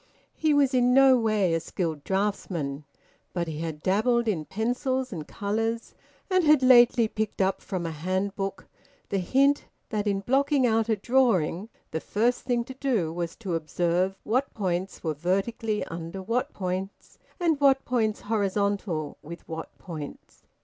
[0.33, 2.85] He was in no way a skilled draughtsman,
[3.33, 5.93] but he had dabbled in pencils and colours,
[6.27, 8.65] and he had lately picked up from a handbook
[9.09, 13.53] the hint that in blocking out a drawing the first thing to do was to
[13.53, 20.41] observe what points were vertically under what points, and what points horizontal with what points.